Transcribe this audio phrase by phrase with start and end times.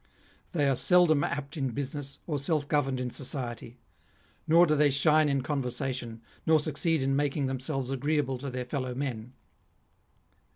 [0.53, 3.77] They are seldom apt in business, or self governed in society;
[4.47, 8.95] nor do they shine in conversation, nor succeed in making themselves agreeable to their fellow
[8.95, 9.33] men.